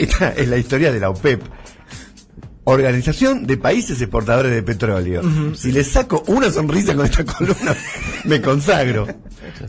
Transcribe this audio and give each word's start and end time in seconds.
esta 0.00 0.30
es 0.32 0.48
la 0.48 0.56
historia 0.56 0.92
de 0.92 1.00
la 1.00 1.10
OPEP. 1.10 1.42
Organización 2.64 3.46
de 3.46 3.56
Países 3.56 4.00
Exportadores 4.00 4.52
de 4.52 4.62
Petróleo. 4.62 5.22
Si 5.54 5.72
le 5.72 5.82
saco 5.82 6.22
una 6.26 6.50
sonrisa 6.50 6.94
con 6.94 7.04
esta 7.06 7.24
columna, 7.24 7.74
me 8.24 8.40
consagro. 8.40 9.06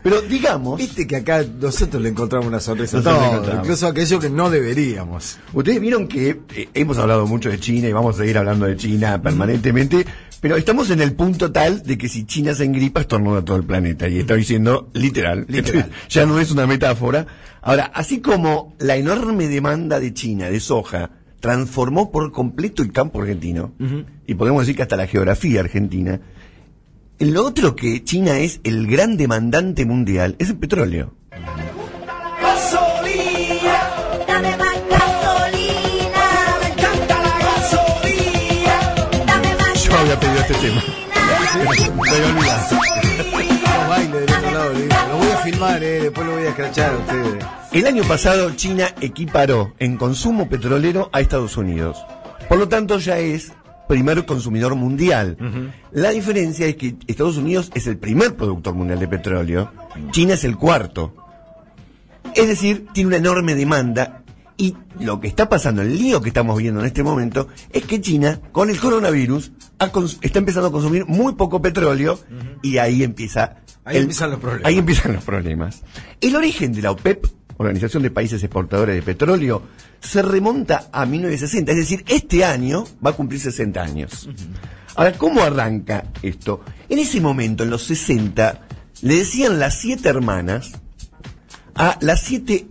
Pero 0.02 0.20
digamos, 0.22 0.78
Viste 0.78 1.06
que 1.06 1.16
acá 1.16 1.44
nosotros 1.60 2.00
le 2.02 2.10
encontramos 2.10 2.46
una 2.46 2.60
sonrisa 2.60 2.98
Nosotros 2.98 3.46
todo, 3.46 3.56
incluso 3.58 3.86
aquello 3.88 4.20
que 4.20 4.30
no 4.30 4.50
deberíamos. 4.50 5.38
ustedes 5.52 5.80
vieron 5.80 6.06
que 6.06 6.40
eh, 6.54 6.68
hemos 6.74 6.98
hablado 6.98 7.26
mucho 7.26 7.48
de 7.48 7.58
China 7.58 7.88
y 7.88 7.92
vamos 7.92 8.14
a 8.14 8.18
seguir 8.18 8.38
hablando 8.38 8.66
de 8.66 8.76
China 8.76 9.20
permanentemente, 9.20 10.06
pero 10.42 10.56
estamos 10.56 10.90
en 10.90 11.00
el 11.00 11.12
punto 11.12 11.52
tal 11.52 11.84
de 11.84 11.96
que 11.96 12.08
si 12.08 12.24
China 12.24 12.52
se 12.52 12.64
engripa, 12.64 13.00
estornuda 13.00 13.44
todo 13.44 13.56
el 13.56 13.62
planeta. 13.62 14.08
Y 14.08 14.18
estoy 14.18 14.38
diciendo 14.38 14.90
literal. 14.92 15.46
Literal. 15.48 15.88
ya 16.08 16.26
no 16.26 16.40
es 16.40 16.50
una 16.50 16.66
metáfora. 16.66 17.28
Ahora, 17.60 17.84
así 17.94 18.20
como 18.20 18.74
la 18.80 18.96
enorme 18.96 19.46
demanda 19.46 20.00
de 20.00 20.12
China 20.12 20.50
de 20.50 20.58
soja 20.58 21.12
transformó 21.38 22.10
por 22.10 22.32
completo 22.32 22.82
el 22.82 22.90
campo 22.90 23.20
argentino, 23.20 23.72
y 24.26 24.34
podemos 24.34 24.62
decir 24.62 24.74
que 24.74 24.82
hasta 24.82 24.96
la 24.96 25.06
geografía 25.06 25.60
argentina, 25.60 26.20
lo 27.20 27.46
otro 27.46 27.76
que 27.76 28.02
China 28.02 28.40
es 28.40 28.60
el 28.64 28.88
gran 28.88 29.16
demandante 29.16 29.86
mundial 29.86 30.34
es 30.40 30.50
el 30.50 30.56
petróleo. 30.56 31.14
Había 40.02 40.18
pedido 40.18 40.40
este 40.40 40.54
tema. 40.54 40.82
Me 41.94 42.10
había 42.10 42.26
olvidado. 42.26 42.80
Los 43.62 43.88
bailes 43.88 44.26
del 44.26 44.36
otro 44.36 44.50
lado, 44.50 44.72
le 44.72 44.82
digo, 44.82 44.94
lo 45.08 45.16
voy 45.16 45.30
a 45.30 45.36
filmar, 45.38 45.84
eh, 45.84 46.00
después 46.02 46.26
lo 46.26 46.32
voy 46.32 46.42
a 46.42 46.48
escrachar 46.48 46.92
a 46.92 46.98
ustedes. 46.98 47.44
El 47.72 47.86
año 47.86 48.04
pasado 48.04 48.50
China 48.56 48.94
equiparó 49.00 49.72
en 49.78 49.96
consumo 49.96 50.48
petrolero 50.48 51.08
a 51.12 51.20
Estados 51.20 51.56
Unidos. 51.56 52.04
Por 52.48 52.58
lo 52.58 52.68
tanto 52.68 52.98
ya 52.98 53.18
es 53.18 53.52
primer 53.88 54.24
consumidor 54.26 54.74
mundial. 54.74 55.36
La 55.92 56.10
diferencia 56.10 56.66
es 56.66 56.76
que 56.76 56.96
Estados 57.06 57.36
Unidos 57.36 57.70
es 57.74 57.86
el 57.86 57.98
primer 57.98 58.36
productor 58.36 58.74
mundial 58.74 58.98
de 58.98 59.08
petróleo, 59.08 59.72
China 60.10 60.34
es 60.34 60.44
el 60.44 60.56
cuarto. 60.56 61.14
Es 62.34 62.48
decir, 62.48 62.86
tiene 62.92 63.08
una 63.08 63.16
enorme 63.18 63.54
demanda 63.54 64.21
y 64.56 64.76
lo 65.00 65.20
que 65.20 65.28
está 65.28 65.48
pasando, 65.48 65.82
el 65.82 65.96
lío 65.96 66.20
que 66.20 66.28
estamos 66.28 66.58
viendo 66.58 66.80
en 66.80 66.86
este 66.86 67.02
momento, 67.02 67.48
es 67.70 67.84
que 67.84 68.00
China, 68.00 68.40
con 68.52 68.70
el 68.70 68.78
coronavirus, 68.78 69.52
está 70.20 70.38
empezando 70.38 70.68
a 70.68 70.72
consumir 70.72 71.06
muy 71.06 71.34
poco 71.34 71.60
petróleo 71.60 72.18
y 72.62 72.78
ahí 72.78 73.02
empieza... 73.02 73.56
Ahí 73.84 73.96
empiezan 73.98 74.30
los 74.30 74.38
problemas. 74.38 74.66
Ahí 74.66 74.78
empiezan 74.78 75.12
los 75.12 75.24
problemas. 75.24 75.82
El 76.20 76.36
origen 76.36 76.72
de 76.72 76.82
la 76.82 76.92
OPEP, 76.92 77.26
Organización 77.56 78.04
de 78.04 78.12
Países 78.12 78.42
Exportadores 78.42 78.94
de 78.94 79.02
Petróleo, 79.02 79.62
se 80.00 80.22
remonta 80.22 80.88
a 80.92 81.04
1960, 81.04 81.72
es 81.72 81.78
decir, 81.78 82.04
este 82.06 82.44
año 82.44 82.84
va 83.04 83.10
a 83.10 83.14
cumplir 83.14 83.40
60 83.40 83.82
años. 83.82 84.28
Ahora, 84.94 85.12
¿cómo 85.14 85.42
arranca 85.42 86.04
esto? 86.22 86.60
En 86.88 86.98
ese 86.98 87.20
momento, 87.20 87.64
en 87.64 87.70
los 87.70 87.82
60, 87.84 88.60
le 89.02 89.16
decían 89.16 89.58
las 89.58 89.74
siete 89.78 90.08
hermanas 90.08 90.72
a 91.74 91.98
las 92.02 92.20
siete 92.20 92.66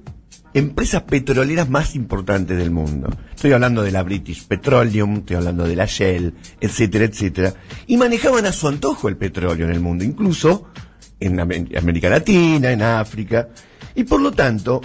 empresas 0.53 1.03
petroleras 1.03 1.69
más 1.69 1.95
importantes 1.95 2.57
del 2.57 2.71
mundo. 2.71 3.09
Estoy 3.33 3.53
hablando 3.53 3.83
de 3.83 3.91
la 3.91 4.03
British 4.03 4.45
Petroleum, 4.47 5.17
estoy 5.17 5.37
hablando 5.37 5.65
de 5.65 5.75
la 5.75 5.85
Shell, 5.85 6.33
etcétera, 6.59 7.05
etcétera. 7.05 7.53
Y 7.87 7.97
manejaban 7.97 8.45
a 8.45 8.51
su 8.51 8.67
antojo 8.67 9.07
el 9.07 9.17
petróleo 9.17 9.65
en 9.65 9.71
el 9.71 9.79
mundo, 9.79 10.03
incluso 10.03 10.67
en 11.19 11.39
Am- 11.39 11.67
América 11.77 12.09
Latina, 12.09 12.71
en 12.71 12.81
África. 12.81 13.49
Y 13.95 14.03
por 14.03 14.21
lo 14.21 14.31
tanto, 14.31 14.81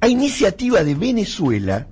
a 0.00 0.08
iniciativa 0.08 0.84
de 0.84 0.94
Venezuela, 0.94 1.88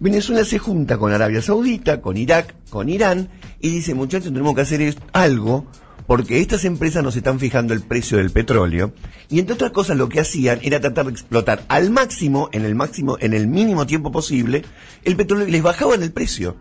Venezuela 0.00 0.44
se 0.44 0.58
junta 0.58 0.96
con 0.98 1.12
Arabia 1.12 1.42
Saudita, 1.42 2.00
con 2.00 2.16
Irak, 2.16 2.54
con 2.70 2.88
Irán, 2.88 3.28
y 3.60 3.70
dice, 3.70 3.94
muchachos, 3.94 4.32
tenemos 4.32 4.54
que 4.54 4.60
hacer 4.60 4.94
algo, 5.12 5.66
porque 6.08 6.40
estas 6.40 6.64
empresas 6.64 7.04
nos 7.04 7.16
están 7.16 7.38
fijando 7.38 7.74
el 7.74 7.82
precio 7.82 8.16
del 8.16 8.30
petróleo, 8.30 8.94
y 9.28 9.40
entre 9.40 9.54
otras 9.54 9.72
cosas 9.72 9.98
lo 9.98 10.08
que 10.08 10.20
hacían 10.20 10.58
era 10.62 10.80
tratar 10.80 11.04
de 11.04 11.12
explotar 11.12 11.66
al 11.68 11.90
máximo, 11.90 12.48
en 12.52 12.64
el 12.64 12.74
máximo, 12.74 13.18
en 13.20 13.34
el 13.34 13.46
mínimo 13.46 13.86
tiempo 13.86 14.10
posible, 14.10 14.64
el 15.04 15.16
petróleo, 15.16 15.46
y 15.46 15.50
les 15.50 15.62
bajaban 15.62 16.02
el 16.02 16.10
precio. 16.10 16.56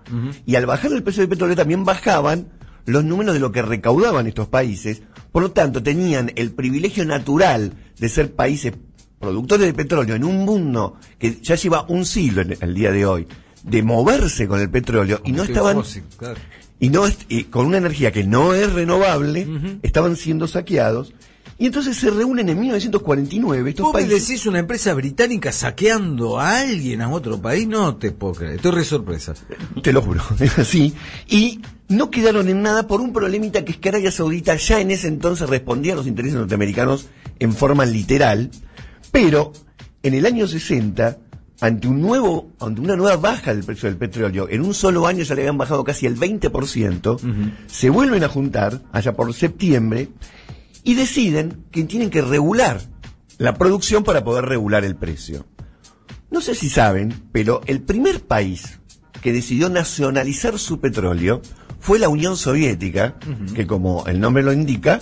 Y 0.45 0.55
al 0.55 0.65
bajar 0.65 0.91
el 0.91 1.01
precio 1.01 1.21
del 1.21 1.29
petróleo 1.29 1.55
también 1.55 1.85
bajaban 1.85 2.49
los 2.85 3.05
números 3.05 3.33
de 3.33 3.39
lo 3.39 3.53
que 3.53 3.61
recaudaban 3.61 4.27
estos 4.27 4.49
países, 4.49 5.03
por 5.31 5.43
lo 5.43 5.51
tanto 5.51 5.81
tenían 5.81 6.33
el 6.35 6.51
privilegio 6.51 7.05
natural 7.05 7.71
de 7.97 8.09
ser 8.09 8.35
países 8.35 8.73
productores 9.17 9.65
de 9.65 9.73
petróleo 9.73 10.15
en 10.15 10.25
un 10.25 10.43
mundo 10.43 10.97
que 11.17 11.39
ya 11.41 11.55
lleva 11.55 11.85
un 11.87 12.05
siglo 12.05 12.41
en 12.41 12.57
el 12.59 12.73
día 12.73 12.91
de 12.91 13.05
hoy 13.05 13.27
de 13.63 13.81
moverse 13.81 14.45
con 14.45 14.59
el 14.59 14.69
petróleo 14.69 15.21
y 15.23 15.31
no 15.31 15.43
estaban 15.43 15.77
fósil, 15.77 16.03
claro. 16.17 16.39
Y 16.79 16.89
no 16.89 17.05
es- 17.07 17.17
y 17.29 17.45
con 17.45 17.65
una 17.65 17.77
energía 17.77 18.11
que 18.11 18.23
no 18.23 18.53
es 18.53 18.71
renovable 18.73 19.47
estaban 19.83 20.15
siendo 20.15 20.47
saqueados 20.47 21.13
y 21.59 21.65
entonces 21.65 21.97
se 21.97 22.11
reúnen 22.11 22.49
en 22.49 22.59
1949 22.59 23.71
estos 23.71 23.85
¿Vos 23.85 23.93
países 23.93 24.27
decís 24.27 24.45
una 24.45 24.59
empresa 24.59 24.93
británica 24.93 25.51
saqueando 25.51 26.39
a 26.39 26.59
alguien 26.59 27.01
a 27.01 27.09
otro 27.09 27.41
país? 27.41 27.67
No 27.67 27.95
te 27.95 28.11
puedo 28.11 28.33
creer, 28.35 28.55
estoy 28.57 28.71
re 28.73 28.83
sorpresa. 28.83 29.33
Te 29.81 29.91
lo 29.91 30.03
juro, 30.03 30.21
es 30.39 30.59
así. 30.59 30.93
Y 31.27 31.59
no 31.89 32.11
quedaron 32.11 32.47
en 32.47 32.61
nada 32.61 32.85
por 32.87 33.01
un 33.01 33.11
problemita 33.11 33.65
que 33.65 33.71
es 33.71 33.77
que 33.79 33.89
Arabia 33.89 34.11
Saudita 34.11 34.55
ya 34.55 34.79
en 34.79 34.91
ese 34.91 35.07
entonces 35.07 35.49
respondía 35.49 35.93
a 35.93 35.95
los 35.95 36.05
intereses 36.05 36.37
norteamericanos 36.37 37.07
en 37.39 37.53
forma 37.53 37.85
literal, 37.87 38.51
pero 39.11 39.51
en 40.03 40.13
el 40.13 40.27
año 40.27 40.47
60, 40.47 41.17
ante 41.59 41.87
un 41.87 42.01
nuevo, 42.01 42.51
ante 42.59 42.81
una 42.81 42.95
nueva 42.95 43.17
baja 43.17 43.53
del 43.53 43.63
precio 43.63 43.89
del 43.89 43.97
petróleo, 43.97 44.47
en 44.49 44.61
un 44.61 44.73
solo 44.73 45.07
año 45.07 45.23
ya 45.23 45.35
le 45.35 45.41
habían 45.41 45.57
bajado 45.57 45.83
casi 45.83 46.05
el 46.05 46.17
20%, 46.17 47.51
se 47.67 47.89
vuelven 47.89 48.23
a 48.23 48.29
juntar 48.29 48.81
allá 48.91 49.13
por 49.13 49.33
septiembre 49.33 50.09
y 50.83 50.95
deciden 50.95 51.65
que 51.71 51.83
tienen 51.83 52.09
que 52.09 52.21
regular 52.21 52.81
la 53.37 53.53
producción 53.55 54.03
para 54.03 54.23
poder 54.23 54.45
regular 54.45 54.83
el 54.83 54.95
precio. 54.95 55.45
No 56.29 56.41
sé 56.41 56.55
si 56.55 56.69
saben, 56.69 57.23
pero 57.31 57.61
el 57.65 57.81
primer 57.81 58.21
país 58.21 58.79
que 59.21 59.33
decidió 59.33 59.69
nacionalizar 59.69 60.59
su 60.59 60.79
petróleo 60.79 61.41
fue 61.79 61.99
la 61.99 62.09
Unión 62.09 62.37
Soviética, 62.37 63.15
que 63.55 63.65
como 63.65 64.05
el 64.07 64.19
nombre 64.19 64.43
lo 64.43 64.53
indica, 64.53 64.99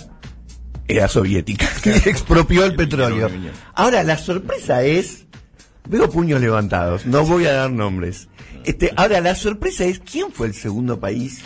era 0.87 1.07
soviética, 1.07 1.67
y 1.85 2.09
expropió 2.09 2.66
el 2.66 2.75
petróleo. 2.75 3.29
Ahora, 3.73 4.03
la 4.03 4.17
sorpresa 4.17 4.83
es, 4.83 5.25
veo 5.88 6.09
puños 6.09 6.41
levantados, 6.41 7.06
no 7.06 7.23
voy 7.25 7.46
a 7.46 7.53
dar 7.53 7.72
nombres. 7.72 8.28
Este, 8.63 8.91
ahora, 8.96 9.22
la 9.22 9.35
sorpresa 9.35 9.85
es, 9.85 10.00
¿quién 10.00 10.31
fue 10.31 10.47
el 10.47 10.53
segundo 10.53 11.00
país 11.00 11.41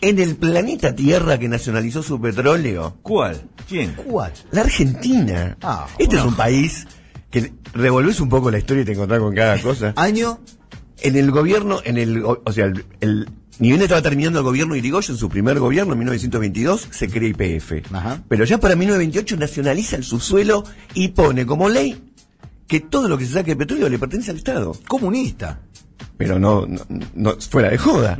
en 0.00 0.18
el 0.18 0.36
planeta 0.36 0.94
Tierra 0.94 1.38
que 1.38 1.48
nacionalizó 1.48 2.02
su 2.02 2.20
petróleo? 2.20 2.96
¿Cuál? 3.02 3.42
¿Quién? 3.68 3.92
¿Cuál? 3.94 4.32
La 4.50 4.62
Argentina. 4.62 5.56
Ah, 5.62 5.86
este 5.98 6.16
bueno. 6.16 6.20
es 6.22 6.26
un 6.30 6.36
país 6.36 6.86
que 7.30 7.52
revolvés 7.74 8.20
un 8.20 8.28
poco 8.28 8.50
la 8.50 8.58
historia 8.58 8.82
y 8.82 8.86
te 8.86 8.92
encontrás 8.92 9.20
con 9.20 9.34
cada 9.34 9.58
cosa. 9.60 9.92
Año 9.96 10.40
En 11.02 11.16
el 11.16 11.30
gobierno, 11.30 11.80
en 11.84 11.98
el, 11.98 12.24
o 12.24 12.40
o 12.44 12.52
sea, 12.52 12.66
el, 12.66 12.84
el- 13.00 13.28
ni 13.58 13.68
bien 13.68 13.82
estaba 13.82 14.00
terminando 14.02 14.38
el 14.38 14.44
gobierno 14.44 14.74
Irigoyen, 14.74 15.16
su 15.16 15.28
primer 15.28 15.58
gobierno, 15.58 15.92
en 15.92 15.98
1922, 16.00 16.88
se 16.90 17.08
crea 17.08 17.28
IPF. 17.28 17.92
Ajá. 17.94 18.22
Pero 18.28 18.44
ya 18.44 18.58
para 18.58 18.74
1928 18.76 19.36
nacionaliza 19.36 19.96
el 19.96 20.04
subsuelo 20.04 20.64
y 20.94 21.08
pone 21.08 21.44
como 21.46 21.68
ley 21.68 22.11
que 22.66 22.80
todo 22.80 23.08
lo 23.08 23.18
que 23.18 23.26
se 23.26 23.34
saque 23.34 23.52
de 23.52 23.56
petróleo 23.56 23.88
le 23.88 23.98
pertenece 23.98 24.30
al 24.30 24.38
Estado. 24.38 24.72
comunista. 24.88 25.60
Pero 26.16 26.38
no, 26.38 26.66
no, 26.66 26.80
no- 27.14 27.36
fuera 27.40 27.70
de 27.70 27.78
joda. 27.78 28.16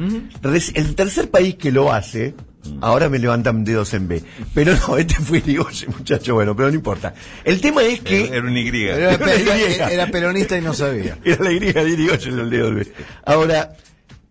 El 0.75 0.95
tercer 0.95 1.31
país 1.31 1.55
que 1.57 1.71
lo 1.71 1.93
hace, 1.93 2.35
ahora 2.81 3.09
me 3.09 3.19
levantan 3.19 3.65
dedos 3.65 3.95
en 3.95 4.09
B. 4.09 4.23
Pero 4.55 4.75
no, 4.77 4.97
este 4.99 5.15
fue 5.17 5.39
Irigoyen, 5.39 5.91
muchacho, 5.97 6.35
bueno, 6.35 6.57
pero 6.57 6.69
no 6.69 6.75
importa. 6.75 7.15
El 7.45 7.61
tema 7.61 7.83
es 7.85 8.01
que... 8.01 8.25
Era 8.27 8.41
un 8.43 8.57
Y. 8.57 8.69
Era, 8.85 9.13
Era 9.15 9.57
era- 9.57 9.91
era 9.93 10.07
peronista 10.09 10.57
y 10.59 10.63
no 10.63 10.75
sabía. 10.75 11.19
Era 11.25 11.45
la 11.45 11.51
griega 11.53 11.85
de 11.85 11.91
Irigoyen 11.91 12.39
el 12.41 12.51
dedo 12.51 12.75
B. 12.75 12.93
Ahora, 13.25 13.73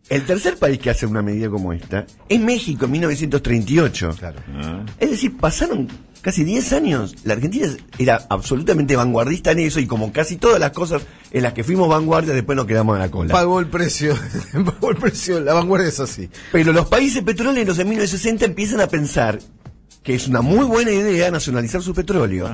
el 0.10 0.24
tercer 0.24 0.58
país 0.58 0.80
que 0.80 0.90
hace 0.90 1.06
una 1.06 1.22
medida 1.22 1.50
como 1.50 1.72
esta 1.72 2.06
es 2.28 2.40
México 2.40 2.86
en 2.86 2.92
1938. 2.92 4.16
Claro. 4.20 4.40
Ah. 4.56 4.84
Es 5.00 5.12
decir, 5.12 5.38
pasaron 5.38 5.88
casi 6.22 6.44
10 6.44 6.74
años. 6.74 7.16
La 7.24 7.34
Argentina 7.34 7.68
era 7.98 8.26
absolutamente 8.30 8.96
vanguardista 8.96 9.52
en 9.52 9.60
eso 9.60 9.80
y 9.80 9.88
como 9.88 10.12
casi 10.12 10.38
todas 10.38 10.60
las 10.60 10.72
cosas 10.72 11.04
en 11.32 11.44
las 11.44 11.54
que 11.54 11.64
fuimos 11.64 11.90
vanguardia, 11.90 12.34
después 12.34 12.56
nos 12.56 12.66
quedamos 12.66 12.96
en 12.96 13.02
la 13.02 13.12
cola. 13.12 13.34
Pagó 13.34 13.60
el 13.60 13.68
precio, 13.68 14.16
pagó 14.66 14.92
el 14.92 14.98
precio, 14.98 15.40
la 15.40 15.54
vanguardia 15.54 15.90
es 15.90 16.00
así. 16.00 16.30
Pero 16.52 16.74
los 16.74 16.88
países 16.88 17.24
petroleros 17.24 17.78
en 17.80 17.90
1960 17.90 18.46
empiezan 18.46 18.82
a 18.82 18.88
pensar 18.88 19.40
que 20.04 20.16
es 20.16 20.28
una 20.28 20.42
muy 20.42 20.66
buena 20.66 20.92
idea 20.92 21.30
nacionalizar 21.32 21.82
su 21.82 21.94
petróleo. 21.94 22.50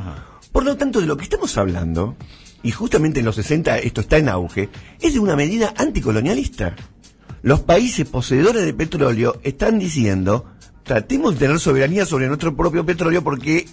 Por 0.51 0.63
lo 0.63 0.75
tanto, 0.75 0.99
de 0.99 1.05
lo 1.05 1.17
que 1.17 1.23
estamos 1.23 1.57
hablando, 1.57 2.15
y 2.63 2.71
justamente 2.71 3.19
en 3.19 3.25
los 3.25 3.35
60 3.35 3.79
esto 3.79 4.01
está 4.01 4.17
en 4.17 4.29
auge, 4.29 4.69
es 4.99 5.13
de 5.13 5.19
una 5.19 5.35
medida 5.35 5.73
anticolonialista. 5.77 6.75
Los 7.43 7.61
países 7.61 8.07
poseedores 8.07 8.65
de 8.65 8.73
petróleo 8.73 9.39
están 9.43 9.79
diciendo, 9.79 10.45
tratemos 10.87 11.33
de 11.33 11.39
tener 11.45 11.59
soberanía 11.59 12.05
sobre 12.05 12.27
nuestro 12.27 12.55
propio 12.55 12.85
petróleo 12.85 13.23
porque 13.23 13.67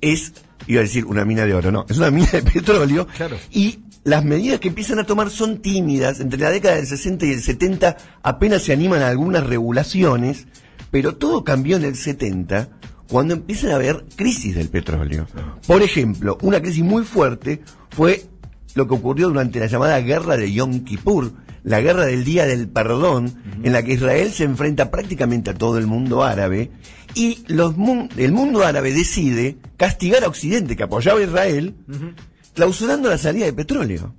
es, 0.00 0.32
iba 0.66 0.80
a 0.80 0.84
decir, 0.84 1.04
una 1.04 1.24
mina 1.24 1.44
de 1.44 1.54
oro, 1.54 1.70
no, 1.72 1.84
es 1.88 1.98
una 1.98 2.10
mina 2.10 2.28
de 2.32 2.42
petróleo 2.42 3.06
Claro. 3.16 3.36
y 3.50 3.80
las 4.04 4.24
medidas 4.24 4.60
que 4.60 4.68
empiezan 4.68 4.98
a 4.98 5.04
tomar 5.04 5.30
son 5.30 5.62
tímidas. 5.62 6.20
Entre 6.20 6.38
la 6.38 6.50
década 6.50 6.76
del 6.76 6.86
60 6.86 7.26
y 7.26 7.30
el 7.32 7.42
70 7.42 7.96
apenas 8.22 8.62
se 8.62 8.72
animan 8.72 9.02
a 9.02 9.08
algunas 9.08 9.46
regulaciones, 9.46 10.46
pero 10.90 11.16
todo 11.16 11.42
cambió 11.42 11.76
en 11.76 11.84
el 11.84 11.96
70 11.96 12.68
cuando 13.08 13.34
empiezan 13.34 13.70
a 13.70 13.76
haber 13.76 14.04
crisis 14.16 14.54
del 14.54 14.68
petróleo. 14.68 15.26
Por 15.66 15.82
ejemplo, 15.82 16.38
una 16.42 16.60
crisis 16.60 16.82
muy 16.84 17.04
fuerte 17.04 17.62
fue 17.90 18.24
lo 18.74 18.86
que 18.88 18.94
ocurrió 18.94 19.28
durante 19.28 19.58
la 19.60 19.66
llamada 19.66 19.98
guerra 20.00 20.36
de 20.36 20.52
Yom 20.52 20.84
Kippur, 20.84 21.32
la 21.64 21.80
guerra 21.80 22.06
del 22.06 22.22
Día 22.24 22.46
del 22.46 22.68
Perdón, 22.68 23.34
en 23.62 23.72
la 23.72 23.82
que 23.82 23.94
Israel 23.94 24.30
se 24.32 24.44
enfrenta 24.44 24.90
prácticamente 24.90 25.50
a 25.50 25.54
todo 25.54 25.78
el 25.78 25.86
mundo 25.86 26.22
árabe, 26.22 26.70
y 27.14 27.42
los 27.48 27.76
mun- 27.76 28.08
el 28.16 28.30
mundo 28.32 28.64
árabe 28.64 28.92
decide 28.92 29.56
castigar 29.76 30.22
a 30.24 30.28
Occidente, 30.28 30.76
que 30.76 30.82
apoyaba 30.84 31.18
a 31.20 31.24
Israel, 31.24 31.74
clausurando 32.54 33.08
la 33.08 33.18
salida 33.18 33.46
de 33.46 33.52
petróleo. 33.52 34.14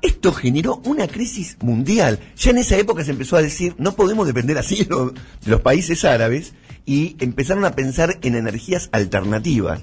Esto 0.00 0.32
generó 0.32 0.80
una 0.84 1.08
crisis 1.08 1.56
mundial. 1.60 2.20
Ya 2.36 2.50
en 2.52 2.58
esa 2.58 2.76
época 2.76 3.04
se 3.04 3.10
empezó 3.10 3.36
a 3.36 3.42
decir, 3.42 3.74
no 3.78 3.94
podemos 3.96 4.26
depender 4.28 4.56
así 4.56 4.84
de 4.84 4.86
los, 4.90 5.12
de 5.12 5.50
los 5.50 5.60
países 5.60 6.04
árabes 6.04 6.54
y 6.86 7.16
empezaron 7.18 7.64
a 7.64 7.72
pensar 7.72 8.16
en 8.22 8.36
energías 8.36 8.88
alternativas. 8.92 9.82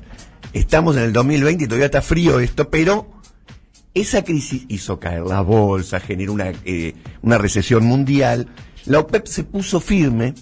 Estamos 0.54 0.96
en 0.96 1.04
el 1.04 1.14
2020 1.14 1.66
y 1.66 1.68
todavía 1.68 1.88
está 1.88 2.02
frío 2.02 2.40
esto, 2.40 2.70
pero 2.70 3.10
esa 3.96 4.24
crisis 4.24 4.66
hizo 4.68 5.00
caer 5.00 5.24
la 5.24 5.42
bolsa, 5.42 6.00
generó 6.00 6.34
una, 6.34 6.52
eh, 6.66 6.94
una 7.22 7.38
recesión 7.38 7.86
mundial. 7.86 8.48
La 8.86 9.00
OPEP 9.00 9.26
se 9.26 9.44
puso 9.46 9.80
firme 9.80 10.36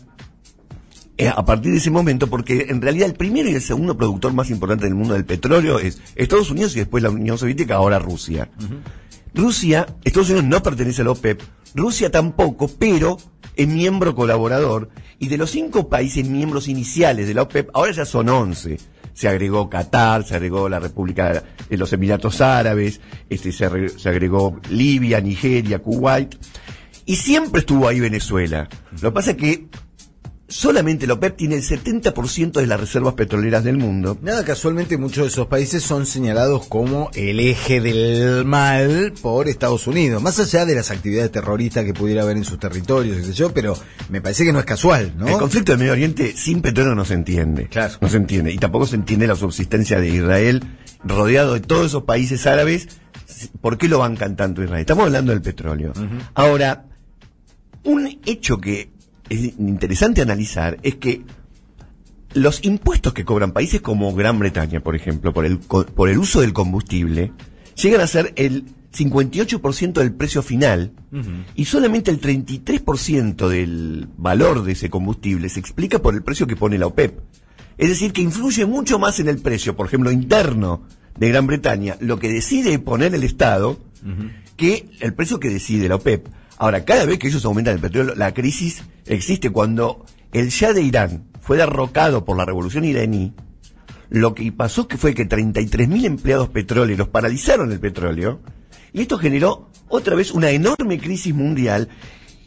eh, 1.17 1.27
a 1.27 1.45
partir 1.45 1.71
de 1.71 1.77
ese 1.77 1.91
momento, 1.91 2.27
porque 2.27 2.65
en 2.69 2.81
realidad 2.81 3.07
el 3.07 3.13
primero 3.13 3.47
y 3.47 3.53
el 3.53 3.61
segundo 3.61 3.95
productor 3.95 4.33
más 4.33 4.49
importante 4.49 4.85
del 4.85 4.95
mundo 4.95 5.13
del 5.13 5.25
petróleo 5.25 5.77
es 5.77 6.01
Estados 6.15 6.49
Unidos 6.49 6.75
y 6.75 6.79
después 6.79 7.03
la 7.03 7.11
Unión 7.11 7.37
Soviética, 7.37 7.75
ahora 7.75 7.99
Rusia. 7.99 8.49
Rusia, 9.35 9.85
Estados 10.03 10.29
Unidos 10.29 10.47
no 10.47 10.63
pertenece 10.63 11.03
a 11.03 11.05
la 11.05 11.11
OPEP, 11.11 11.41
Rusia 11.75 12.09
tampoco, 12.09 12.67
pero 12.67 13.17
es 13.55 13.67
miembro 13.67 14.15
colaborador, 14.15 14.89
y 15.19 15.27
de 15.27 15.37
los 15.37 15.51
cinco 15.51 15.89
países 15.89 16.27
miembros 16.27 16.67
iniciales 16.67 17.27
de 17.27 17.35
la 17.35 17.43
OPEP, 17.43 17.69
ahora 17.73 17.91
ya 17.91 18.05
son 18.05 18.29
once. 18.29 18.79
Se 19.13 19.27
agregó 19.27 19.69
Qatar, 19.69 20.23
se 20.23 20.35
agregó 20.35 20.67
la 20.69 20.79
República 20.79 21.43
de 21.69 21.77
los 21.77 21.93
Emiratos 21.93 22.41
Árabes, 22.41 22.99
este, 23.29 23.51
se, 23.51 23.89
se 23.89 24.09
agregó 24.09 24.59
Libia, 24.69 25.21
Nigeria, 25.21 25.79
Kuwait, 25.79 26.35
y 27.05 27.15
siempre 27.15 27.59
estuvo 27.59 27.87
ahí 27.87 27.99
Venezuela. 27.99 28.67
Lo 29.01 29.09
que 29.09 29.11
pasa 29.11 29.31
es 29.31 29.37
que 29.37 29.67
solamente 30.47 31.07
la 31.07 31.13
OPEP 31.13 31.37
tiene 31.37 31.55
el 31.55 31.63
70% 31.63 32.53
de 32.53 32.67
las 32.67 32.79
reservas 32.79 33.13
petroleras 33.13 33.63
del 33.63 33.77
mundo. 33.77 34.17
Nada, 34.21 34.43
casualmente 34.43 34.97
muchos 34.97 35.23
de 35.23 35.27
esos 35.29 35.47
países 35.47 35.83
son 35.83 36.05
señalados 36.05 36.67
como 36.67 37.09
el 37.13 37.39
eje 37.39 37.81
del 37.81 38.45
mal 38.45 39.13
por 39.21 39.47
Estados 39.47 39.87
Unidos, 39.87 40.21
más 40.21 40.39
allá 40.39 40.65
de 40.65 40.75
las 40.75 40.91
actividades 40.91 41.31
terroristas 41.31 41.85
que 41.85 41.93
pudiera 41.93 42.23
haber 42.23 42.37
en 42.37 42.45
sus 42.45 42.59
territorios, 42.59 43.17
qué 43.17 43.23
sé 43.23 43.33
yo, 43.33 43.53
pero 43.53 43.77
me 44.09 44.21
parece 44.21 44.45
que 44.45 44.53
no 44.53 44.59
es 44.59 44.65
casual, 44.65 45.13
¿no? 45.17 45.27
El 45.27 45.37
conflicto 45.37 45.71
del 45.71 45.79
Medio 45.79 45.93
Oriente 45.93 46.33
sin 46.35 46.61
petróleo 46.61 46.95
no 46.95 47.05
se 47.05 47.13
entiende. 47.13 47.67
Claro. 47.67 47.95
No 48.01 48.09
se 48.09 48.17
entiende. 48.17 48.51
Y 48.51 48.57
tampoco 48.57 48.85
se 48.85 48.95
entiende 48.95 49.27
la 49.27 49.35
subsistencia 49.35 49.99
de 49.99 50.09
Israel 50.09 50.63
rodeado 51.03 51.53
de 51.53 51.61
todos 51.61 51.87
esos 51.87 52.03
países 52.03 52.45
árabes. 52.47 52.87
¿Por 53.61 53.77
qué 53.77 53.87
lo 53.87 53.99
bancan 53.99 54.35
tanto 54.35 54.63
Israel? 54.63 54.81
Estamos 54.81 55.05
hablando 55.05 55.31
del 55.31 55.41
petróleo. 55.41 55.93
Ahora, 56.33 56.85
un 57.83 58.19
hecho 58.25 58.59
que 58.59 58.91
es 59.29 59.53
interesante 59.59 60.21
analizar 60.21 60.77
es 60.83 60.95
que 60.95 61.23
los 62.33 62.63
impuestos 62.63 63.13
que 63.13 63.25
cobran 63.25 63.51
países 63.51 63.81
como 63.81 64.13
Gran 64.13 64.39
Bretaña, 64.39 64.79
por 64.79 64.95
ejemplo, 64.95 65.33
por 65.33 65.45
el, 65.45 65.59
por 65.59 66.09
el 66.09 66.17
uso 66.17 66.41
del 66.41 66.53
combustible, 66.53 67.31
llegan 67.75 68.01
a 68.01 68.07
ser 68.07 68.33
el 68.35 68.65
58% 68.93 69.93
del 69.93 70.13
precio 70.13 70.41
final 70.43 70.91
y 71.55 71.65
solamente 71.65 72.11
el 72.11 72.21
33% 72.21 73.47
del 73.47 74.07
valor 74.17 74.63
de 74.63 74.73
ese 74.73 74.89
combustible 74.89 75.49
se 75.49 75.59
explica 75.59 75.99
por 75.99 76.13
el 76.13 76.23
precio 76.23 76.47
que 76.47 76.55
pone 76.55 76.77
la 76.77 76.87
OPEP. 76.87 77.19
Es 77.77 77.89
decir, 77.89 78.13
que 78.13 78.21
influye 78.21 78.65
mucho 78.65 78.99
más 78.99 79.19
en 79.19 79.27
el 79.27 79.39
precio, 79.39 79.75
por 79.75 79.87
ejemplo, 79.87 80.11
interno 80.11 80.83
de 81.17 81.29
Gran 81.29 81.47
Bretaña, 81.47 81.97
lo 81.99 82.19
que 82.19 82.29
decide 82.29 82.77
poner 82.79 83.15
el 83.15 83.23
Estado, 83.23 83.79
que 84.57 84.89
el 84.99 85.13
precio 85.13 85.39
que 85.39 85.49
decide 85.49 85.89
la 85.89 85.95
OPEP. 85.95 86.27
Ahora, 86.57 86.85
cada 86.85 87.05
vez 87.05 87.19
que 87.19 87.27
ellos 87.27 87.45
aumentan 87.45 87.75
el 87.75 87.81
petróleo, 87.81 88.15
la 88.15 88.33
crisis 88.33 88.83
existe 89.05 89.49
cuando 89.49 90.05
el 90.31 90.49
Shah 90.49 90.73
de 90.73 90.81
Irán 90.81 91.25
fue 91.41 91.57
derrocado 91.57 92.25
por 92.25 92.37
la 92.37 92.45
revolución 92.45 92.85
iraní. 92.85 93.33
Lo 94.09 94.33
que 94.33 94.51
pasó 94.51 94.87
que 94.87 94.97
fue 94.97 95.13
que 95.13 95.27
33.000 95.27 96.05
empleados 96.05 96.49
petroleros 96.49 97.09
paralizaron 97.09 97.71
el 97.71 97.79
petróleo 97.79 98.41
y 98.93 99.01
esto 99.01 99.17
generó 99.17 99.71
otra 99.89 100.15
vez 100.15 100.31
una 100.31 100.51
enorme 100.51 100.99
crisis 100.99 101.33
mundial 101.33 101.89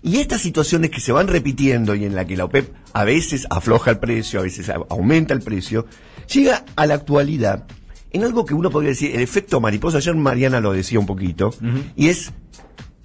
y 0.03 0.19
estas 0.19 0.41
situaciones 0.41 0.91
que 0.91 1.01
se 1.01 1.11
van 1.11 1.27
repitiendo 1.27 1.95
y 1.97 2.05
en 2.05 2.15
la 2.15 2.25
que 2.25 2.37
la 2.37 2.45
OPEP 2.45 2.73
a 2.93 3.05
veces 3.05 3.47
afloja 3.51 3.91
el 3.91 3.99
precio, 3.99 4.39
a 4.39 4.45
veces 4.45 4.71
aumenta 4.89 5.35
el 5.35 5.41
precio, 5.41 5.87
llega 6.33 6.65
a 6.77 6.87
la 6.87 6.95
actualidad 6.95 7.67
en 8.13 8.23
algo 8.23 8.47
que 8.47 8.55
uno 8.55 8.71
podría 8.71 8.91
decir 8.91 9.15
el 9.15 9.21
efecto 9.21 9.61
mariposa. 9.61 9.99
Ayer 9.99 10.15
Mariana 10.15 10.61
lo 10.61 10.73
decía 10.73 11.01
un 11.01 11.07
poquito 11.07 11.51
y 11.97 12.09
es 12.09 12.33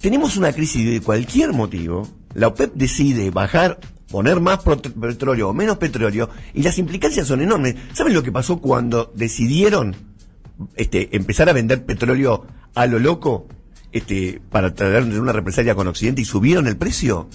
tenemos 0.02 0.36
una 0.36 0.52
crisis 0.52 0.84
de 0.84 1.00
cualquier 1.00 1.52
motivo, 1.52 2.08
la 2.34 2.48
OPEP 2.48 2.74
decide 2.74 3.30
bajar, 3.30 3.78
poner 4.10 4.40
más 4.40 4.58
petróleo 4.58 5.50
o 5.50 5.54
menos 5.54 5.78
petróleo, 5.78 6.28
y 6.52 6.64
las 6.64 6.76
implicancias 6.78 7.28
son 7.28 7.40
enormes. 7.40 7.76
¿Saben 7.92 8.12
lo 8.12 8.24
que 8.24 8.32
pasó 8.32 8.58
cuando 8.60 9.12
decidieron 9.14 9.94
este, 10.74 11.16
empezar 11.16 11.48
a 11.48 11.52
vender 11.52 11.86
petróleo 11.86 12.44
a 12.74 12.86
lo 12.86 12.98
loco 12.98 13.46
este, 13.92 14.42
para 14.50 14.74
tratar 14.74 15.04
una 15.04 15.32
represalia 15.32 15.76
con 15.76 15.86
Occidente 15.86 16.20
y 16.20 16.24
subieron 16.24 16.66
el 16.66 16.76
precio? 16.76 17.28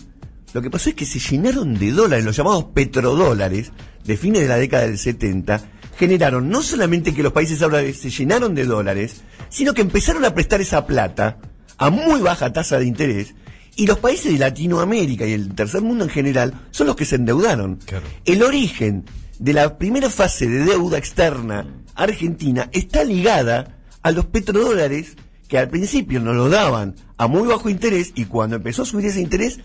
Lo 0.51 0.61
que 0.61 0.69
pasó 0.69 0.89
es 0.89 0.95
que 0.95 1.05
se 1.05 1.19
llenaron 1.19 1.73
de 1.73 1.91
dólares, 1.91 2.25
los 2.25 2.35
llamados 2.35 2.65
petrodólares, 2.73 3.71
de 4.03 4.17
fines 4.17 4.41
de 4.41 4.47
la 4.49 4.57
década 4.57 4.87
del 4.87 4.97
70, 4.97 5.61
generaron 5.97 6.49
no 6.49 6.61
solamente 6.61 7.13
que 7.13 7.23
los 7.23 7.31
países 7.31 7.61
árabes 7.61 7.97
se 7.97 8.09
llenaron 8.09 8.55
de 8.55 8.65
dólares, 8.65 9.21
sino 9.47 9.73
que 9.73 9.81
empezaron 9.81 10.25
a 10.25 10.33
prestar 10.33 10.59
esa 10.59 10.85
plata 10.85 11.37
a 11.77 11.89
muy 11.89 12.21
baja 12.21 12.53
tasa 12.53 12.79
de 12.79 12.85
interés, 12.85 13.35
y 13.75 13.85
los 13.85 13.99
países 13.99 14.33
de 14.33 14.39
Latinoamérica 14.39 15.25
y 15.27 15.33
el 15.33 15.53
tercer 15.53 15.81
mundo 15.81 16.03
en 16.03 16.09
general 16.09 16.53
son 16.71 16.87
los 16.87 16.95
que 16.95 17.05
se 17.05 17.15
endeudaron. 17.15 17.75
Claro. 17.85 18.05
El 18.25 18.41
origen 18.41 19.05
de 19.37 19.53
la 19.53 19.77
primera 19.77 20.09
fase 20.09 20.49
de 20.49 20.65
deuda 20.65 20.97
externa 20.97 21.67
argentina 21.93 22.69
está 22.71 23.03
ligada 23.03 23.77
a 24.01 24.11
los 24.11 24.25
petrodólares 24.25 25.15
que 25.47 25.57
al 25.57 25.69
principio 25.69 26.19
nos 26.19 26.35
lo 26.35 26.49
daban 26.49 26.95
a 27.17 27.27
muy 27.27 27.47
bajo 27.47 27.69
interés 27.69 28.13
y 28.15 28.25
cuando 28.25 28.55
empezó 28.55 28.81
a 28.81 28.85
subir 28.85 29.05
ese 29.05 29.21
interés 29.21 29.59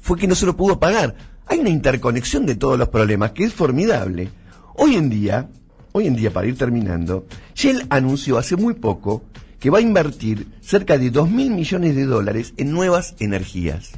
fue 0.00 0.18
que 0.18 0.26
no 0.26 0.34
se 0.34 0.46
lo 0.46 0.56
pudo 0.56 0.78
pagar. 0.78 1.14
Hay 1.46 1.58
una 1.58 1.70
interconexión 1.70 2.46
de 2.46 2.54
todos 2.54 2.78
los 2.78 2.88
problemas 2.88 3.32
que 3.32 3.44
es 3.44 3.52
formidable. 3.52 4.30
Hoy 4.74 4.96
en 4.96 5.10
día, 5.10 5.48
hoy 5.92 6.06
en 6.06 6.16
día 6.16 6.32
para 6.32 6.46
ir 6.46 6.56
terminando, 6.56 7.26
Shell 7.54 7.86
anunció 7.90 8.38
hace 8.38 8.56
muy 8.56 8.74
poco 8.74 9.24
que 9.58 9.70
va 9.70 9.78
a 9.78 9.82
invertir 9.82 10.46
cerca 10.60 10.98
de 10.98 11.10
2 11.10 11.30
mil 11.30 11.50
millones 11.50 11.96
de 11.96 12.04
dólares 12.04 12.54
en 12.56 12.72
nuevas 12.72 13.14
energías. 13.18 13.92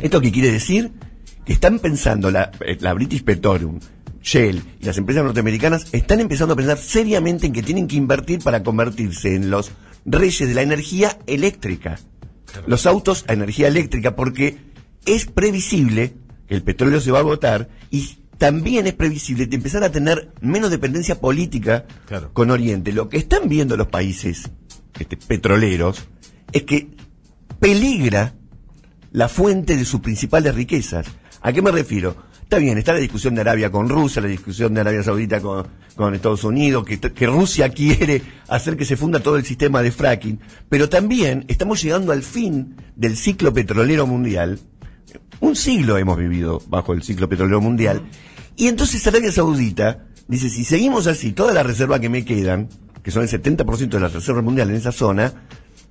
¿Esto 0.00 0.20
qué 0.20 0.32
quiere 0.32 0.50
decir? 0.50 0.92
Que 1.44 1.52
están 1.52 1.78
pensando 1.78 2.30
la, 2.30 2.50
eh, 2.60 2.76
la 2.80 2.94
British 2.94 3.24
Petroleum, 3.24 3.80
Shell 4.22 4.62
y 4.80 4.84
las 4.84 4.98
empresas 4.98 5.24
norteamericanas 5.24 5.92
están 5.92 6.20
empezando 6.20 6.54
a 6.54 6.56
pensar 6.56 6.78
seriamente 6.78 7.46
en 7.46 7.52
que 7.52 7.62
tienen 7.62 7.88
que 7.88 7.96
invertir 7.96 8.40
para 8.40 8.62
convertirse 8.62 9.34
en 9.34 9.50
los 9.50 9.72
reyes 10.04 10.48
de 10.48 10.54
la 10.54 10.62
energía 10.62 11.18
eléctrica. 11.26 11.98
Los 12.66 12.86
autos 12.86 13.24
a 13.28 13.32
energía 13.32 13.68
eléctrica 13.68 14.14
porque 14.14 14.58
es 15.06 15.26
previsible 15.26 16.14
que 16.46 16.54
el 16.54 16.62
petróleo 16.62 17.00
se 17.00 17.10
va 17.10 17.18
a 17.18 17.22
agotar 17.22 17.68
y 17.90 18.18
también 18.42 18.88
es 18.88 18.94
previsible 18.94 19.46
de 19.46 19.54
empezar 19.54 19.84
a 19.84 19.92
tener 19.92 20.32
menos 20.40 20.68
dependencia 20.68 21.20
política 21.20 21.84
Claro. 22.06 22.32
con 22.32 22.50
Oriente. 22.50 22.90
Lo 22.90 23.08
que 23.08 23.16
están 23.16 23.48
viendo 23.48 23.76
los 23.76 23.86
países 23.86 24.50
este, 24.98 25.16
petroleros 25.16 26.08
es 26.50 26.64
que 26.64 26.88
peligra 27.60 28.34
la 29.12 29.28
fuente 29.28 29.76
de 29.76 29.84
sus 29.84 30.00
principales 30.00 30.56
riquezas. 30.56 31.06
¿A 31.40 31.52
qué 31.52 31.62
me 31.62 31.70
refiero? 31.70 32.16
Está 32.42 32.58
bien, 32.58 32.78
está 32.78 32.92
la 32.92 32.98
discusión 32.98 33.36
de 33.36 33.42
Arabia 33.42 33.70
con 33.70 33.88
Rusia, 33.88 34.20
la 34.20 34.26
discusión 34.26 34.74
de 34.74 34.80
Arabia 34.80 35.04
Saudita 35.04 35.40
con, 35.40 35.68
con 35.94 36.12
Estados 36.12 36.42
Unidos, 36.42 36.84
que, 36.84 36.98
que 36.98 37.26
Rusia 37.28 37.68
quiere 37.68 38.22
hacer 38.48 38.76
que 38.76 38.84
se 38.84 38.96
funda 38.96 39.20
todo 39.20 39.36
el 39.36 39.44
sistema 39.44 39.82
de 39.82 39.92
fracking, 39.92 40.40
pero 40.68 40.88
también 40.88 41.44
estamos 41.46 41.80
llegando 41.80 42.10
al 42.10 42.24
fin 42.24 42.74
del 42.96 43.16
ciclo 43.16 43.52
petrolero 43.54 44.08
mundial. 44.08 44.58
Un 45.38 45.54
siglo 45.54 45.96
hemos 45.96 46.18
vivido 46.18 46.60
bajo 46.66 46.92
el 46.92 47.04
ciclo 47.04 47.28
petrolero 47.28 47.60
mundial. 47.60 48.02
Y 48.56 48.68
entonces 48.68 49.06
Arabia 49.06 49.32
Saudita 49.32 50.06
dice, 50.28 50.48
si 50.48 50.64
seguimos 50.64 51.06
así, 51.06 51.32
toda 51.32 51.52
la 51.52 51.62
reserva 51.62 52.00
que 52.00 52.08
me 52.08 52.24
quedan, 52.24 52.68
que 53.02 53.10
son 53.10 53.22
el 53.22 53.28
70% 53.28 53.88
de 53.88 54.00
las 54.00 54.12
reservas 54.12 54.44
mundiales 54.44 54.74
en 54.74 54.80
esa 54.80 54.92
zona, 54.92 55.32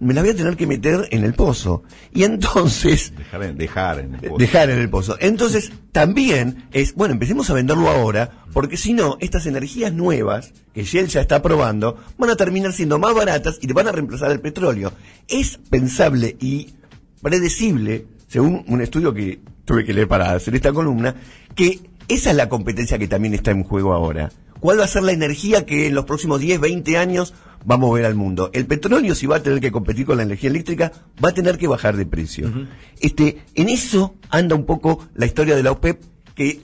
me 0.01 0.15
las 0.15 0.23
voy 0.23 0.33
a 0.33 0.35
tener 0.35 0.57
que 0.57 0.65
meter 0.65 1.07
en 1.11 1.23
el 1.23 1.33
pozo. 1.35 1.83
Y 2.11 2.23
entonces, 2.23 3.13
Dejar 3.17 3.43
en, 3.43 3.57
dejar 3.57 3.99
en 3.99 4.15
el 4.15 4.21
pozo. 4.21 4.37
dejar 4.37 4.69
en 4.71 4.79
el 4.79 4.89
pozo. 4.89 5.17
Entonces, 5.19 5.71
también 5.91 6.67
es, 6.71 6.95
bueno, 6.95 7.13
empecemos 7.13 7.49
a 7.49 7.53
venderlo 7.53 7.87
ahora, 7.87 8.45
porque 8.51 8.77
si 8.77 8.93
no, 8.93 9.17
estas 9.19 9.45
energías 9.45 9.93
nuevas, 9.93 10.53
que 10.73 10.83
Shell 10.83 11.07
ya 11.07 11.21
está 11.21 11.41
probando, 11.43 11.97
van 12.17 12.31
a 12.31 12.35
terminar 12.35 12.73
siendo 12.73 12.97
más 12.97 13.13
baratas 13.13 13.59
y 13.61 13.71
van 13.71 13.87
a 13.87 13.91
reemplazar 13.91 14.31
el 14.31 14.39
petróleo. 14.39 14.91
Es 15.27 15.59
pensable 15.69 16.35
y 16.39 16.73
predecible, 17.21 18.07
según 18.27 18.65
un 18.67 18.81
estudio 18.81 19.13
que 19.13 19.39
tuve 19.65 19.85
que 19.85 19.93
leer 19.93 20.07
para 20.07 20.33
hacer 20.33 20.55
esta 20.55 20.73
columna, 20.73 21.13
que 21.53 21.79
esa 22.07 22.31
es 22.31 22.35
la 22.35 22.49
competencia 22.49 22.97
que 22.97 23.07
también 23.07 23.33
está 23.33 23.51
en 23.51 23.63
juego 23.63 23.93
ahora. 23.93 24.31
¿Cuál 24.59 24.79
va 24.79 24.83
a 24.83 24.87
ser 24.87 25.03
la 25.03 25.11
energía 25.11 25.65
que 25.65 25.87
en 25.87 25.95
los 25.95 26.05
próximos 26.05 26.39
10, 26.39 26.59
20 26.59 26.97
años 26.97 27.33
va 27.69 27.75
a 27.75 27.77
mover 27.79 28.05
al 28.05 28.13
mundo? 28.13 28.51
El 28.53 28.67
petróleo, 28.67 29.15
si 29.15 29.25
va 29.25 29.37
a 29.37 29.43
tener 29.43 29.59
que 29.59 29.71
competir 29.71 30.05
con 30.05 30.17
la 30.17 30.23
energía 30.23 30.51
eléctrica, 30.51 30.91
va 31.23 31.29
a 31.29 31.33
tener 31.33 31.57
que 31.57 31.67
bajar 31.67 31.97
de 31.97 32.05
precio. 32.05 32.51
este, 32.99 33.43
en 33.55 33.69
eso 33.69 34.15
anda 34.29 34.55
un 34.55 34.65
poco 34.65 35.07
la 35.15 35.25
historia 35.25 35.55
de 35.55 35.63
la 35.63 35.71
OPEP, 35.71 35.99
que 36.35 36.61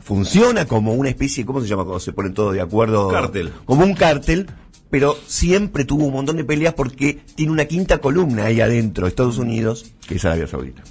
funciona 0.00 0.66
como 0.66 0.94
una 0.94 1.10
especie, 1.10 1.46
¿cómo 1.46 1.60
se 1.60 1.68
llama 1.68 1.84
cuando 1.84 2.00
se 2.00 2.12
ponen 2.12 2.34
todos 2.34 2.54
de 2.54 2.60
acuerdo? 2.60 3.08
Cártel. 3.08 3.52
Como 3.64 3.84
un 3.84 3.94
cártel, 3.94 4.48
pero 4.90 5.16
siempre 5.26 5.84
tuvo 5.84 6.06
un 6.06 6.12
montón 6.12 6.36
de 6.36 6.44
peleas 6.44 6.74
porque 6.74 7.20
tiene 7.36 7.52
una 7.52 7.66
quinta 7.66 7.98
columna 7.98 8.46
ahí 8.46 8.60
adentro, 8.60 9.06
Estados 9.06 9.38
Unidos, 9.38 9.86
que 10.08 10.16
es 10.16 10.24
Arabia 10.24 10.48
Saudita. 10.48 10.82